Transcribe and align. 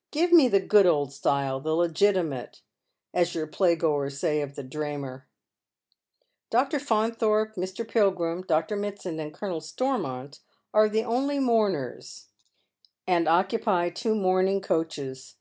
"Give 0.12 0.30
me 0.30 0.46
the 0.46 0.60
good 0.60 0.86
old 0.86 1.12
style— 1.12 1.58
the 1.60 1.74
legitimate, 1.74 2.62
ae 3.14 3.26
your 3.32 3.48
playgoers 3.48 4.16
say 4.16 4.40
of 4.40 4.54
the 4.54 4.62
draymer." 4.62 5.24
Dr. 6.50 6.78
Faunthorpe, 6.78 7.56
Mr. 7.56 7.84
Pilgiim, 7.84 8.46
Dr. 8.46 8.76
Mitsand, 8.76 9.18
and 9.20 9.34
Colonel 9.34 9.60
Stor 9.60 9.98
mont 9.98 10.38
are 10.72 10.88
the 10.88 11.02
only 11.02 11.40
mourners, 11.40 12.28
and 13.08 13.26
occupy 13.26 13.90
two 13.90 14.14
mourning 14.14 14.60
coaches. 14.60 15.30